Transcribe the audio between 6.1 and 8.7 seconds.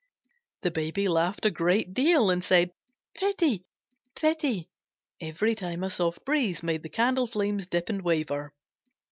breeze made the candle flames dip and waver.